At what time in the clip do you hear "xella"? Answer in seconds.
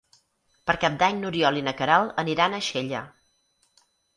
2.71-3.07